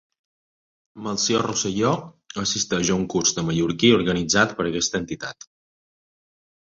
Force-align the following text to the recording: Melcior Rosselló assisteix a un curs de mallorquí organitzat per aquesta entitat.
Melcior 1.07 1.43
Rosselló 1.49 1.91
assisteix 2.45 2.91
a 2.93 2.97
un 3.03 3.05
curs 3.17 3.35
de 3.41 3.45
mallorquí 3.51 3.95
organitzat 4.01 4.57
per 4.61 4.67
aquesta 4.71 5.03
entitat. 5.05 5.51